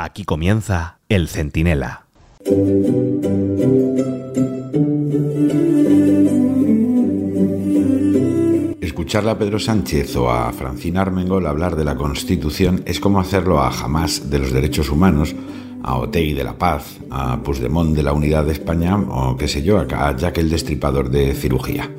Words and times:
Aquí 0.00 0.22
comienza 0.22 1.00
El 1.08 1.26
Centinela. 1.26 2.04
Escucharle 8.80 9.32
a 9.32 9.38
Pedro 9.38 9.58
Sánchez 9.58 10.14
o 10.14 10.30
a 10.30 10.52
Francina 10.52 11.00
Armengol 11.00 11.48
hablar 11.48 11.74
de 11.74 11.84
la 11.84 11.96
Constitución 11.96 12.84
es 12.86 13.00
como 13.00 13.18
hacerlo 13.18 13.60
a 13.60 13.72
Jamás 13.72 14.30
de 14.30 14.38
los 14.38 14.52
Derechos 14.52 14.88
Humanos, 14.88 15.34
a 15.82 15.96
Otegi 15.98 16.32
de 16.32 16.44
la 16.44 16.56
Paz, 16.56 17.00
a 17.10 17.42
Puigdemont 17.42 17.96
de 17.96 18.04
la 18.04 18.12
Unidad 18.12 18.44
de 18.44 18.52
España 18.52 18.96
o 18.96 19.36
qué 19.36 19.48
sé 19.48 19.64
yo, 19.64 19.80
a 19.80 20.16
Jack 20.16 20.38
el 20.38 20.48
Destripador 20.48 21.10
de 21.10 21.34
Cirugía. 21.34 21.90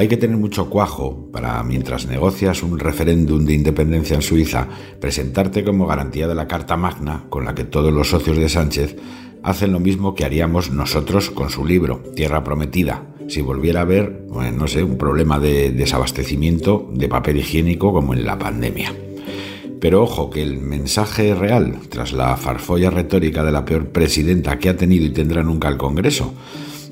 Hay 0.00 0.08
que 0.08 0.16
tener 0.16 0.38
mucho 0.38 0.70
cuajo 0.70 1.28
para, 1.30 1.62
mientras 1.62 2.06
negocias 2.06 2.62
un 2.62 2.78
referéndum 2.78 3.44
de 3.44 3.52
independencia 3.52 4.16
en 4.16 4.22
Suiza, 4.22 4.66
presentarte 4.98 5.62
como 5.62 5.86
garantía 5.86 6.26
de 6.26 6.34
la 6.34 6.48
Carta 6.48 6.74
Magna 6.78 7.26
con 7.28 7.44
la 7.44 7.54
que 7.54 7.64
todos 7.64 7.92
los 7.92 8.08
socios 8.08 8.38
de 8.38 8.48
Sánchez 8.48 8.96
hacen 9.42 9.72
lo 9.72 9.78
mismo 9.78 10.14
que 10.14 10.24
haríamos 10.24 10.70
nosotros 10.70 11.28
con 11.28 11.50
su 11.50 11.66
libro, 11.66 12.02
Tierra 12.16 12.42
Prometida, 12.42 13.08
si 13.28 13.42
volviera 13.42 13.80
a 13.80 13.82
haber, 13.82 14.24
no 14.30 14.66
sé, 14.68 14.82
un 14.82 14.96
problema 14.96 15.38
de 15.38 15.70
desabastecimiento 15.70 16.88
de 16.94 17.06
papel 17.06 17.36
higiénico 17.36 17.92
como 17.92 18.14
en 18.14 18.24
la 18.24 18.38
pandemia. 18.38 18.94
Pero 19.82 20.02
ojo 20.02 20.30
que 20.30 20.42
el 20.42 20.60
mensaje 20.60 21.34
real, 21.34 21.76
tras 21.90 22.14
la 22.14 22.38
farfolla 22.38 22.88
retórica 22.88 23.44
de 23.44 23.52
la 23.52 23.66
peor 23.66 23.88
presidenta 23.88 24.58
que 24.58 24.70
ha 24.70 24.76
tenido 24.78 25.04
y 25.04 25.10
tendrá 25.10 25.42
nunca 25.42 25.68
el 25.68 25.76
Congreso, 25.76 26.32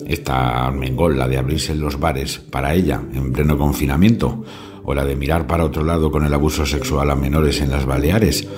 esta 0.08 0.66
Armengol, 0.66 1.18
la 1.18 1.28
de 1.28 1.38
abrirse 1.38 1.74
los 1.74 2.00
bares 2.00 2.38
para 2.38 2.74
ella 2.74 3.00
en 3.14 3.32
pleno 3.32 3.56
confinamiento, 3.56 4.42
o 4.82 4.94
la 4.94 5.04
de 5.04 5.16
mirar 5.16 5.46
para 5.46 5.64
otro 5.64 5.84
lado 5.84 6.10
con 6.10 6.24
el 6.24 6.32
abuso 6.32 6.64
sexual 6.64 7.10
a 7.10 7.14
menores 7.14 7.60
en 7.60 7.70
las 7.70 7.84
Baleares, 7.84 8.48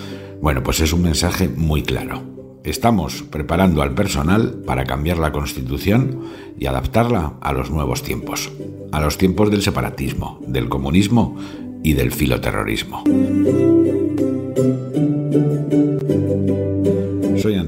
bueno, 0.40 0.62
pues 0.62 0.80
es 0.80 0.92
un 0.92 1.02
mensaje 1.02 1.48
muy 1.48 1.82
claro. 1.82 2.22
Estamos 2.62 3.24
preparando 3.24 3.82
al 3.82 3.94
personal 3.94 4.62
para 4.64 4.84
cambiar 4.84 5.18
la 5.18 5.32
Constitución 5.32 6.20
y 6.58 6.66
adaptarla 6.66 7.34
a 7.40 7.52
los 7.52 7.70
nuevos 7.70 8.02
tiempos, 8.02 8.50
a 8.92 9.00
los 9.00 9.18
tiempos 9.18 9.50
del 9.50 9.62
separatismo, 9.62 10.40
del 10.46 10.68
comunismo 10.68 11.36
y 11.82 11.94
del 11.94 12.12
filoterrorismo. 12.12 13.02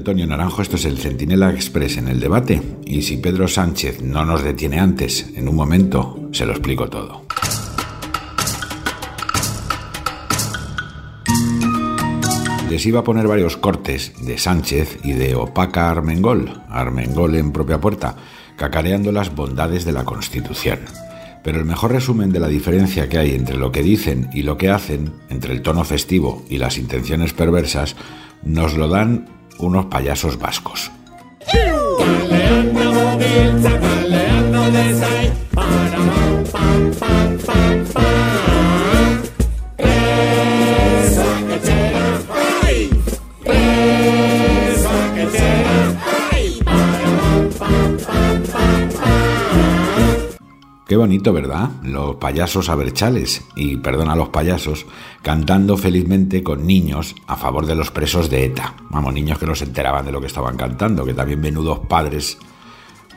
Antonio 0.03 0.27
Naranjo, 0.27 0.61
esto 0.61 0.75
es 0.75 0.83
el 0.83 0.97
Centinela 0.97 1.49
Express 1.51 1.95
en 1.95 2.09
el 2.09 2.19
debate 2.19 2.61
y 2.85 3.03
si 3.03 3.15
Pedro 3.15 3.47
Sánchez 3.47 4.01
no 4.01 4.25
nos 4.25 4.43
detiene 4.43 4.77
antes, 4.77 5.31
en 5.33 5.47
un 5.47 5.55
momento, 5.55 6.27
se 6.33 6.45
lo 6.45 6.51
explico 6.51 6.89
todo. 6.89 7.25
Les 12.69 12.85
iba 12.85 12.99
a 12.99 13.03
poner 13.05 13.29
varios 13.29 13.55
cortes 13.55 14.11
de 14.19 14.37
Sánchez 14.37 14.99
y 15.05 15.13
de 15.13 15.35
opaca 15.35 15.89
Armengol, 15.89 16.51
Armengol 16.67 17.35
en 17.37 17.53
propia 17.53 17.79
puerta, 17.79 18.17
cacareando 18.57 19.13
las 19.13 19.33
bondades 19.33 19.85
de 19.85 19.93
la 19.93 20.03
Constitución. 20.03 20.79
Pero 21.45 21.59
el 21.59 21.65
mejor 21.65 21.93
resumen 21.93 22.33
de 22.33 22.41
la 22.41 22.49
diferencia 22.49 23.07
que 23.07 23.19
hay 23.19 23.35
entre 23.35 23.55
lo 23.55 23.71
que 23.71 23.81
dicen 23.83 24.29
y 24.33 24.41
lo 24.41 24.57
que 24.57 24.69
hacen, 24.69 25.13
entre 25.29 25.53
el 25.53 25.61
tono 25.61 25.85
festivo 25.85 26.43
y 26.49 26.57
las 26.57 26.77
intenciones 26.77 27.31
perversas, 27.31 27.95
nos 28.43 28.75
lo 28.75 28.89
dan 28.89 29.42
unos 29.57 29.85
payasos 29.85 30.37
vascos. 30.37 30.91
Bonito, 51.03 51.33
¿verdad? 51.33 51.69
Los 51.83 52.15
payasos 52.15 52.69
aberchales, 52.69 53.43
y 53.57 53.75
perdona 53.75 54.13
a 54.13 54.15
los 54.15 54.29
payasos, 54.29 54.85
cantando 55.21 55.75
felizmente 55.75 56.43
con 56.43 56.65
niños 56.65 57.13
a 57.27 57.35
favor 57.35 57.65
de 57.65 57.75
los 57.75 57.91
presos 57.91 58.29
de 58.29 58.45
ETA. 58.45 58.75
Vamos, 58.89 59.13
niños 59.13 59.37
que 59.37 59.45
no 59.45 59.53
se 59.53 59.65
enteraban 59.65 60.05
de 60.05 60.13
lo 60.13 60.21
que 60.21 60.27
estaban 60.27 60.55
cantando, 60.55 61.03
que 61.03 61.13
también 61.13 61.41
menudos 61.41 61.79
padres 61.89 62.37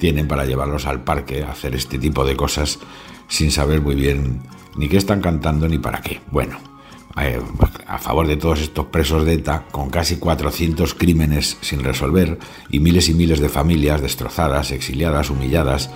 tienen 0.01 0.27
para 0.27 0.45
llevarlos 0.45 0.85
al 0.87 1.05
parque 1.05 1.45
a 1.45 1.53
hacer 1.53 1.77
este 1.77 1.97
tipo 1.97 2.25
de 2.25 2.35
cosas 2.35 2.81
sin 3.29 3.53
saber 3.53 3.81
muy 3.81 3.95
bien 3.95 4.43
ni 4.77 4.89
qué 4.89 4.97
están 4.97 5.21
cantando 5.21 5.69
ni 5.69 5.79
para 5.79 6.01
qué. 6.01 6.21
Bueno, 6.33 6.59
eh, 7.23 7.41
a 7.87 7.99
favor 7.99 8.27
de 8.27 8.37
todos 8.37 8.63
estos 8.63 8.87
presos 8.87 9.25
de 9.25 9.35
ETA, 9.35 9.67
con 9.71 9.91
casi 9.91 10.17
400 10.17 10.93
crímenes 10.95 11.57
sin 11.61 11.85
resolver 11.85 12.41
y 12.69 12.81
miles 12.81 13.09
y 13.09 13.15
miles 13.15 13.39
de 13.39 13.49
familias 13.49 14.01
destrozadas, 14.01 14.73
exiliadas, 14.73 15.31
humilladas, 15.31 15.89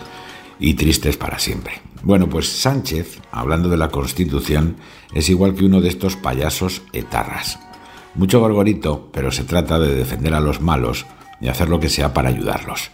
y 0.61 0.75
tristes 0.75 1.17
para 1.17 1.39
siempre. 1.39 1.81
Bueno, 2.03 2.29
pues 2.29 2.49
Sánchez, 2.49 3.21
hablando 3.33 3.69
de 3.69 3.77
la 3.77 3.89
Constitución, 3.89 4.77
es 5.13 5.29
igual 5.29 5.55
que 5.55 5.65
uno 5.65 5.81
de 5.81 5.89
estos 5.89 6.17
payasos 6.17 6.83
etarras. 6.93 7.59
Mucho 8.15 8.41
gorgorito, 8.41 9.09
pero 9.13 9.33
se 9.33 9.45
trata 9.45 9.79
de 9.79 9.95
defender 9.95 10.35
a 10.35 10.41
los 10.41 10.61
malos 10.61 11.07
y 11.41 11.49
hacer 11.49 11.69
lo 11.69 11.81
que 11.81 11.89
sea 11.89 12.13
para 12.13 12.29
ayudarlos. 12.29 12.91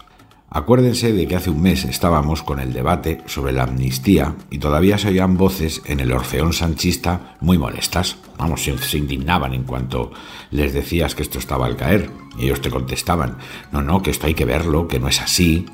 Acuérdense 0.49 1.13
de 1.13 1.27
que 1.27 1.37
hace 1.37 1.51
un 1.51 1.61
mes 1.61 1.85
estábamos 1.85 2.43
con 2.43 2.61
el 2.61 2.73
debate 2.73 3.21
sobre 3.27 3.53
la 3.53 3.65
amnistía 3.65 4.37
y 4.49 4.59
todavía 4.59 4.97
se 4.97 5.09
oían 5.09 5.37
voces 5.37 5.83
en 5.87 6.01
el 6.01 6.13
orfeón 6.13 6.53
sanchista 6.53 7.37
muy 7.41 7.59
molestas. 7.59 8.17
Vamos, 8.39 8.63
se, 8.63 8.99
indignaban 8.99 9.55
en 9.55 9.65
cuanto 9.65 10.13
les 10.51 10.73
decías 10.73 11.15
que 11.15 11.23
esto 11.23 11.39
estaba 11.39 11.67
al 11.67 11.77
caer. 11.77 12.11
Y 12.39 12.45
ellos 12.45 12.61
te 12.61 12.71
contestaban, 12.71 13.39
no, 13.73 13.83
no, 13.83 14.03
que 14.03 14.11
esto 14.11 14.29
hay 14.29 14.35
que 14.35 14.45
verlo, 14.45 14.87
que 14.87 15.01
no 15.01 15.09
es 15.09 15.21
así. 15.21 15.67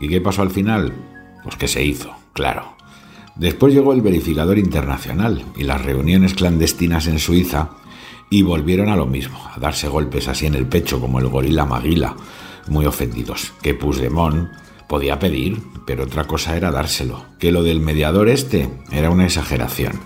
¿Y 0.00 0.08
qué 0.08 0.20
pasó 0.20 0.42
al 0.42 0.50
final? 0.50 0.92
Pues 1.42 1.56
que 1.56 1.68
se 1.68 1.84
hizo, 1.84 2.14
claro. 2.32 2.76
Después 3.34 3.72
llegó 3.72 3.92
el 3.92 4.02
verificador 4.02 4.58
internacional 4.58 5.44
y 5.56 5.64
las 5.64 5.82
reuniones 5.82 6.34
clandestinas 6.34 7.06
en 7.06 7.18
Suiza 7.18 7.70
y 8.30 8.42
volvieron 8.42 8.88
a 8.88 8.96
lo 8.96 9.06
mismo, 9.06 9.38
a 9.54 9.58
darse 9.58 9.88
golpes 9.88 10.28
así 10.28 10.46
en 10.46 10.54
el 10.54 10.66
pecho 10.66 11.00
como 11.00 11.18
el 11.18 11.28
gorila 11.28 11.64
Maguila, 11.64 12.16
muy 12.68 12.86
ofendidos. 12.86 13.52
Que 13.62 13.74
Puigdemont 13.74 14.48
podía 14.88 15.18
pedir, 15.18 15.62
pero 15.86 16.04
otra 16.04 16.24
cosa 16.24 16.56
era 16.56 16.70
dárselo. 16.70 17.24
Que 17.38 17.52
lo 17.52 17.62
del 17.62 17.80
mediador 17.80 18.28
este 18.28 18.68
era 18.90 19.10
una 19.10 19.24
exageración. 19.24 20.00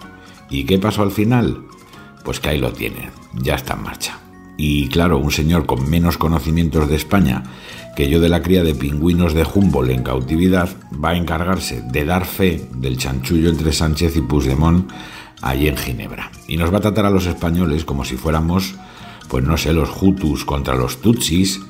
¿Y 0.50 0.64
qué 0.64 0.78
pasó 0.78 1.02
al 1.02 1.10
final? 1.10 1.66
Pues 2.24 2.40
que 2.40 2.48
ahí 2.48 2.58
lo 2.58 2.72
tienen, 2.72 3.10
ya 3.34 3.54
está 3.54 3.74
en 3.74 3.82
marcha. 3.82 4.18
Y 4.56 4.88
claro, 4.88 5.18
un 5.18 5.30
señor 5.30 5.66
con 5.66 5.88
menos 5.88 6.16
conocimientos 6.18 6.88
de 6.88 6.96
España 6.96 7.42
que 7.96 8.10
yo 8.10 8.20
de 8.20 8.28
la 8.28 8.42
cría 8.42 8.62
de 8.62 8.74
pingüinos 8.74 9.32
de 9.32 9.44
Humboldt 9.44 9.90
en 9.90 10.02
cautividad 10.02 10.68
va 11.02 11.10
a 11.10 11.16
encargarse 11.16 11.82
de 11.82 12.04
dar 12.04 12.26
fe 12.26 12.68
del 12.74 12.98
chanchullo 12.98 13.48
entre 13.48 13.72
Sánchez 13.72 14.16
y 14.16 14.20
Puigdemont 14.20 14.90
allí 15.40 15.68
en 15.68 15.78
Ginebra. 15.78 16.30
Y 16.46 16.58
nos 16.58 16.72
va 16.72 16.78
a 16.78 16.82
tratar 16.82 17.06
a 17.06 17.10
los 17.10 17.26
españoles 17.26 17.86
como 17.86 18.04
si 18.04 18.16
fuéramos, 18.16 18.74
pues 19.28 19.44
no 19.44 19.56
sé, 19.56 19.72
los 19.72 19.90
Hutus 20.00 20.44
contra 20.44 20.74
los 20.74 21.00
Tutsis, 21.00 21.62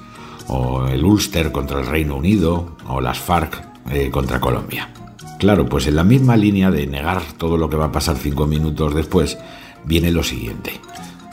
o 0.49 0.87
el 0.87 1.05
Ulster 1.05 1.53
contra 1.53 1.81
el 1.81 1.87
Reino 1.87 2.17
Unido, 2.17 2.77
o 2.89 3.01
las 3.01 3.19
FARC 3.19 3.63
eh, 3.91 4.11
contra 4.11 4.41
Colombia. 4.41 4.91
Claro, 5.39 5.67
pues 5.67 5.87
en 5.87 5.97
la 5.97 6.05
misma 6.05 6.37
línea 6.37 6.73
de 6.73 6.87
negar 6.87 7.23
todo 7.37 7.57
lo 7.57 7.71
que 7.71 7.77
va 7.77 7.87
a 7.87 7.93
pasar 7.93 8.17
cinco 8.17 8.47
minutos 8.47 8.95
después, 8.95 9.39
viene 9.85 10.11
lo 10.11 10.25
siguiente 10.25 10.81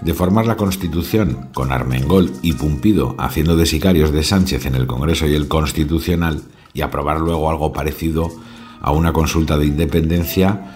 de 0.02 0.14
formar 0.14 0.46
la 0.46 0.58
Constitución 0.58 1.50
con 1.54 1.72
Armengol 1.72 2.32
y 2.42 2.54
Pumpido 2.54 3.16
haciendo 3.18 3.56
de 3.56 3.66
sicarios 3.66 4.12
de 4.12 4.24
Sánchez 4.24 4.66
en 4.66 4.76
el 4.76 4.88
Congreso 4.88 5.28
y 5.28 5.36
el 5.36 5.48
Constitucional 5.48 6.42
y 6.74 6.82
aprobar 6.82 7.20
luego 7.20 7.50
algo 7.50 7.72
parecido 7.72 8.32
a 8.82 8.92
una 8.92 9.14
consulta 9.14 9.58
de 9.58 9.66
independencia, 9.66 10.76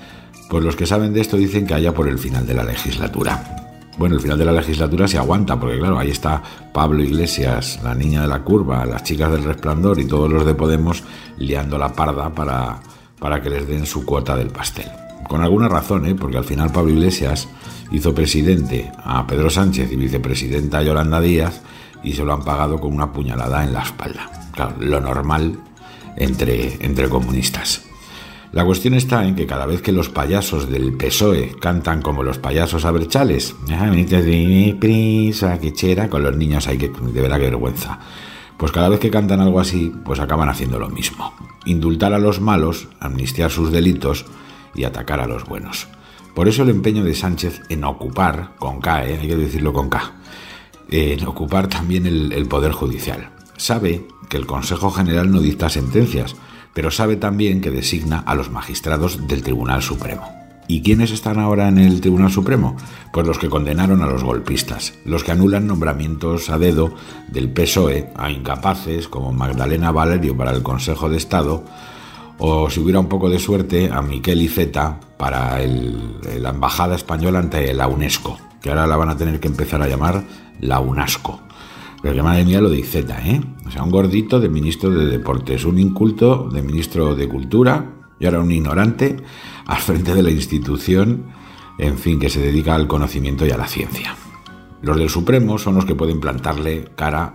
pues 0.50 0.64
los 0.64 0.76
que 0.76 0.86
saben 0.86 1.14
de 1.14 1.22
esto 1.22 1.38
dicen 1.38 1.68
que 1.68 1.74
haya 1.74 1.94
por 1.94 2.08
el 2.08 2.18
final 2.18 2.48
de 2.48 2.54
la 2.54 2.64
legislatura. 2.64 3.66
Bueno, 3.98 4.16
el 4.16 4.22
final 4.22 4.38
de 4.38 4.46
la 4.46 4.52
legislatura 4.52 5.08
se 5.08 5.18
aguanta, 5.18 5.60
porque 5.60 5.80
claro, 5.80 5.98
ahí 5.98 6.12
está 6.12 6.42
Pablo 6.72 7.04
Iglesias, 7.04 7.80
la 7.84 7.96
niña 7.96 8.22
de 8.22 8.28
la 8.28 8.44
curva, 8.44 8.86
las 8.86 9.04
chicas 9.04 9.32
del 9.32 9.44
resplandor 9.44 10.00
y 10.00 10.06
todos 10.06 10.32
los 10.32 10.46
de 10.46 10.54
Podemos 10.54 11.04
liando 11.38 11.78
la 11.78 11.94
parda 11.94 12.30
para, 12.30 12.80
para 13.20 13.42
que 13.42 13.50
les 13.50 13.68
den 13.68 13.86
su 13.86 14.06
cuota 14.06 14.36
del 14.36 14.50
pastel. 14.50 15.07
Con 15.28 15.42
alguna 15.42 15.68
razón, 15.68 16.06
¿eh? 16.06 16.16
porque 16.16 16.38
al 16.38 16.46
final 16.46 16.72
Pablo 16.72 16.92
Iglesias 16.92 17.48
hizo 17.92 18.14
presidente 18.14 18.92
a 19.04 19.26
Pedro 19.28 19.50
Sánchez 19.50 19.92
y 19.92 19.96
vicepresidenta 19.96 20.80
a 20.80 20.84
Yolanda 20.84 21.22
Díaz 21.22 21.62
y 22.04 22.14
se 22.14 22.24
lo 22.24 22.34
han 22.34 22.44
pagado 22.44 22.80
con 22.80 22.94
una 22.94 23.12
puñalada 23.12 23.64
en 23.64 23.74
la 23.74 23.84
espalda. 23.84 24.30
Claro, 24.54 24.76
lo 24.80 25.02
normal 25.02 25.60
entre, 26.16 26.84
entre 26.86 27.10
comunistas. 27.10 27.84
La 28.54 28.64
cuestión 28.64 28.94
está 28.94 29.28
en 29.28 29.36
que 29.36 29.46
cada 29.46 29.66
vez 29.66 29.82
que 29.82 29.92
los 29.92 30.10
payasos 30.10 30.70
del 30.70 30.94
PSOE 30.94 31.56
cantan 31.60 32.02
como 32.02 32.24
los 32.24 32.38
payasos 32.38 32.86
aberchales, 32.86 33.56
prisa, 34.80 35.60
que 35.60 36.08
con 36.10 36.24
los 36.24 36.38
niños 36.38 36.68
hay 36.68 36.78
que, 36.78 36.90
de 36.90 37.22
verdad 37.22 37.38
que 37.38 37.46
vergüenza. 37.46 38.00
Pues 38.58 38.72
cada 38.72 38.90
vez 38.90 39.00
que 39.00 39.12
cantan 39.12 39.42
algo 39.42 39.60
así, 39.60 39.94
pues 40.04 40.20
acaban 40.20 40.50
haciendo 40.50 40.80
lo 40.80 40.90
mismo. 40.90 41.34
Indultar 41.66 42.14
a 42.14 42.20
los 42.20 42.40
malos, 42.40 42.88
amnistiar 43.00 43.52
sus 43.52 43.72
delitos 43.72 44.26
y 44.76 44.84
atacar 44.84 45.20
a 45.20 45.28
los 45.28 45.46
buenos. 45.46 45.88
Por 46.36 46.48
eso 46.48 46.64
el 46.64 46.70
empeño 46.70 47.04
de 47.04 47.16
Sánchez 47.16 47.62
en 47.70 47.84
ocupar, 47.84 48.52
con 48.60 48.80
K, 48.80 49.06
¿eh? 49.08 49.20
hay 49.22 49.28
que 49.28 49.36
decirlo 49.36 49.74
con 49.74 49.90
K, 49.90 50.14
en 50.90 51.26
ocupar 51.26 51.68
también 51.68 52.06
el, 52.06 52.32
el 52.32 52.48
Poder 52.48 52.72
Judicial. 52.72 53.32
Sabe 53.58 54.08
que 54.30 54.38
el 54.38 54.46
Consejo 54.46 54.92
General 54.92 55.32
no 55.32 55.40
dicta 55.40 55.70
sentencias, 55.70 56.36
pero 56.74 56.92
sabe 56.92 57.16
también 57.16 57.62
que 57.62 57.72
designa 57.72 58.20
a 58.20 58.36
los 58.36 58.52
magistrados 58.52 59.28
del 59.28 59.42
Tribunal 59.42 59.82
Supremo. 59.82 60.38
¿Y 60.68 60.82
quiénes 60.82 61.12
están 61.12 61.40
ahora 61.40 61.70
en 61.70 61.78
el 61.78 62.02
Tribunal 62.02 62.30
Supremo? 62.30 62.76
Pues 63.14 63.26
los 63.26 63.40
que 63.40 63.50
condenaron 63.50 64.02
a 64.02 64.06
los 64.08 64.24
golpistas, 64.24 64.94
los 65.06 65.24
que 65.24 65.32
anulan 65.32 65.66
nombramientos 65.66 66.50
a 66.50 66.58
dedo 66.58 66.94
del 67.30 67.50
PSOE 67.50 68.10
a 68.18 68.30
incapaces 68.30 69.08
como 69.08 69.32
Magdalena 69.32 69.92
Valerio 69.92 70.36
para 70.36 70.52
el 70.52 70.64
Consejo 70.64 71.10
de 71.10 71.18
Estado 71.18 71.64
o 72.40 72.70
si 72.70 72.80
hubiera 72.80 73.00
un 73.00 73.08
poco 73.08 73.30
de 73.30 73.40
suerte 73.40 73.90
a 73.92 74.02
Miquel 74.02 74.42
Iceta 74.42 75.00
para 75.18 75.60
la 75.60 76.50
Embajada 76.50 76.96
Española 76.96 77.40
ante 77.40 77.74
la 77.74 77.88
UNESCO, 77.88 78.38
que 78.62 78.70
ahora 78.70 78.88
la 78.88 78.98
van 78.98 79.10
a 79.10 79.18
tener 79.18 79.40
que 79.40 79.48
empezar 79.48 79.82
a 79.82 79.88
llamar 79.88 80.24
la 80.60 80.80
UNASCO. 80.80 81.42
Pero 82.02 82.14
que 82.14 82.22
madre 82.22 82.46
mía 82.46 82.62
lo 82.62 82.70
de 82.70 82.80
Iceta, 82.80 83.20
¿eh? 83.26 83.42
O 83.66 83.72
sea, 83.72 83.84
un 83.84 83.90
gordito 83.90 84.40
de 84.40 84.50
ministro 84.50 84.92
de 84.92 85.08
Deportes, 85.08 85.66
un 85.66 85.80
inculto 85.80 86.48
de 86.50 86.62
ministro 86.62 87.16
de 87.16 87.28
Cultura 87.28 87.94
y 88.20 88.26
ahora 88.26 88.40
un 88.40 88.52
ignorante 88.52 89.18
al 89.66 89.78
frente 89.78 90.14
de 90.14 90.22
la 90.22 90.30
institución, 90.30 91.26
en 91.80 91.98
fin, 91.98 92.20
que 92.20 92.30
se 92.30 92.40
dedica 92.40 92.76
al 92.76 92.88
conocimiento 92.88 93.46
y 93.48 93.52
a 93.52 93.58
la 93.58 93.68
ciencia. 93.68 94.16
Los 94.84 94.98
del 94.98 95.10
Supremo 95.10 95.58
son 95.58 95.74
los 95.74 95.86
que 95.86 95.96
pueden 95.96 96.20
plantarle 96.20 96.92
cara 96.96 97.34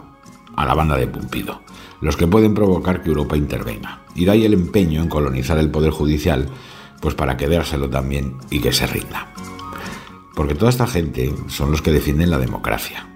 a 0.63 0.67
la 0.67 0.75
banda 0.75 0.97
de 0.97 1.07
Pumpido, 1.07 1.63
los 2.01 2.17
que 2.17 2.27
pueden 2.27 2.55
provocar 2.55 3.03
que 3.03 3.09
Europa 3.09 3.37
intervenga. 3.37 4.01
Y 4.15 4.25
de 4.25 4.31
ahí 4.31 4.45
el 4.45 4.55
empeño 4.55 5.03
en 5.03 5.09
colonizar 5.09 5.59
el 5.59 5.71
Poder 5.71 5.91
Judicial, 5.91 6.49
pues 7.01 7.15
para 7.15 7.37
quedárselo 7.37 7.91
también 7.91 8.37
y 8.51 8.61
que 8.61 8.73
se 8.73 8.87
rinda. 8.87 9.33
Porque 10.35 10.55
toda 10.55 10.71
esta 10.71 10.87
gente 10.87 11.35
son 11.49 11.71
los 11.71 11.83
que 11.83 11.93
defienden 11.93 12.31
la 12.31 12.39
democracia. 12.39 13.07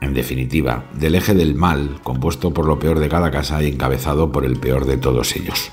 En 0.00 0.14
definitiva, 0.14 0.84
del 0.94 1.14
eje 1.14 1.34
del 1.34 1.54
mal, 1.54 2.00
compuesto 2.02 2.52
por 2.52 2.66
lo 2.66 2.78
peor 2.78 2.98
de 2.98 3.08
cada 3.08 3.30
casa 3.30 3.62
y 3.62 3.68
encabezado 3.68 4.32
por 4.32 4.44
el 4.44 4.58
peor 4.58 4.86
de 4.86 4.96
todos 4.96 5.36
ellos 5.36 5.72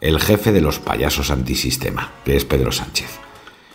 el 0.00 0.20
jefe 0.20 0.52
de 0.52 0.60
los 0.60 0.78
payasos 0.78 1.30
antisistema, 1.30 2.12
que 2.24 2.36
es 2.36 2.44
Pedro 2.44 2.70
Sánchez. 2.70 3.18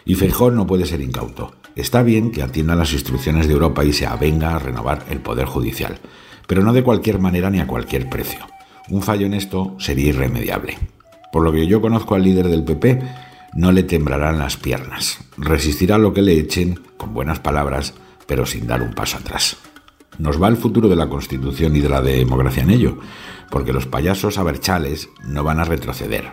Y 0.06 0.16
Feijón 0.16 0.56
no 0.56 0.68
puede 0.68 0.86
ser 0.86 1.02
incauto. 1.02 1.54
Está 1.76 2.04
bien 2.04 2.32
que 2.32 2.44
atienda 2.44 2.76
las 2.76 2.94
instrucciones 2.94 3.48
de 3.48 3.54
Europa 3.54 3.84
y 3.84 3.94
se 3.94 4.06
avenga 4.06 4.56
a 4.56 4.60
renovar 4.60 5.06
el 5.10 5.20
Poder 5.20 5.46
Judicial, 5.46 6.00
pero 6.48 6.64
no 6.64 6.74
de 6.74 6.84
cualquier 6.84 7.20
manera 7.20 7.50
ni 7.50 7.60
a 7.60 7.68
cualquier 7.68 8.10
precio. 8.10 8.40
Un 8.90 9.02
fallo 9.02 9.26
en 9.26 9.34
esto 9.34 9.76
sería 9.80 10.10
irremediable. 10.10 10.78
Por 11.32 11.44
lo 11.44 11.52
que 11.52 11.66
yo 11.66 11.82
conozco 11.82 12.16
al 12.16 12.24
líder 12.24 12.48
del 12.48 12.64
PP, 12.64 13.02
no 13.56 13.72
le 13.72 13.84
temblarán 13.84 14.40
las 14.40 14.58
piernas. 14.58 15.20
Resistirá 15.38 15.98
lo 15.98 16.14
que 16.14 16.22
le 16.22 16.38
echen, 16.38 16.80
con 16.98 17.14
buenas 17.14 17.40
palabras, 17.40 17.94
pero 18.28 18.46
sin 18.46 18.68
dar 18.68 18.82
un 18.82 18.94
paso 18.94 19.18
atrás. 19.18 19.58
Nos 20.20 20.42
va 20.42 20.48
el 20.48 20.58
futuro 20.58 20.90
de 20.90 20.96
la 20.96 21.10
Constitución 21.10 21.76
y 21.76 21.80
de 21.80 21.90
la 21.90 22.02
democracia 22.02 22.64
en 22.64 22.70
ello, 22.70 23.00
porque 23.50 23.74
los 23.74 23.88
payasos 23.88 24.38
aberchales 24.38 25.10
no 25.26 25.44
van 25.44 25.60
a 25.60 25.66
retroceder. 25.66 26.32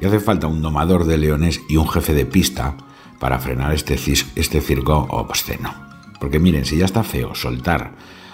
Y 0.00 0.06
hace 0.06 0.20
falta 0.20 0.46
un 0.46 0.62
domador 0.62 1.04
de 1.04 1.18
leones 1.18 1.60
y 1.68 1.76
un 1.76 1.88
jefe 1.88 2.14
de 2.14 2.26
pista 2.26 2.76
para 3.18 3.38
frenar 3.38 3.72
este, 3.72 3.94
este 4.34 4.60
circo 4.60 5.06
obsceno. 5.10 5.74
Porque 6.20 6.38
miren, 6.38 6.64
si 6.64 6.76
ya 6.76 6.84
está 6.84 7.02
feo 7.02 7.34
soltar 7.34 7.92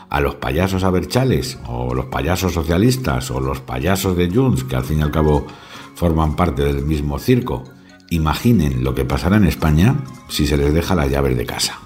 a 0.08 0.20
los 0.20 0.34
payasos 0.34 0.84
aberchales, 0.84 1.58
o 1.66 1.94
los 1.94 2.06
payasos 2.06 2.52
socialistas, 2.52 3.30
o 3.30 3.40
los 3.40 3.60
payasos 3.60 4.16
de 4.16 4.30
Junts, 4.30 4.64
que 4.64 4.76
al 4.76 4.84
fin 4.84 4.98
y 4.98 5.02
al 5.02 5.10
cabo 5.10 5.46
forman 5.94 6.36
parte 6.36 6.62
del 6.62 6.84
mismo 6.84 7.18
circo, 7.18 7.64
imaginen 8.10 8.84
lo 8.84 8.94
que 8.94 9.04
pasará 9.04 9.36
en 9.36 9.46
España 9.46 9.96
si 10.28 10.46
se 10.46 10.56
les 10.56 10.74
deja 10.74 10.94
las 10.94 11.10
llaves 11.10 11.36
de 11.36 11.46
casa. 11.46 11.78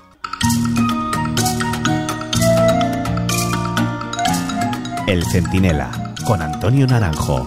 El 5.07 5.25
Centinela, 5.25 6.15
con 6.27 6.43
Antonio 6.43 6.85
Naranjo. 6.89 7.47